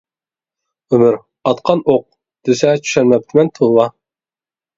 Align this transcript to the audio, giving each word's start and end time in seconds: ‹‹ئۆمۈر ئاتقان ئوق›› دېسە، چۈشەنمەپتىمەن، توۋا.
‹‹ئۆمۈر 0.95 1.17
ئاتقان 1.49 1.83
ئوق›› 1.93 2.07
دېسە، 2.49 2.73
چۈشەنمەپتىمەن، 2.89 3.53
توۋا. 3.61 3.87